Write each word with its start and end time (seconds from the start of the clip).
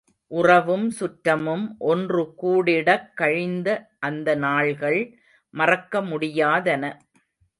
உறவும் 0.27 0.91
சுற்றமும் 0.99 1.65
ஒன்று 1.79 2.33
கூடிடக் 2.41 3.11
கழிந்த 3.15 3.67
அந்த 3.99 4.35
நாள்கள், 4.35 5.17
மறக்க 5.53 6.01
முடியாதன. 6.01 6.99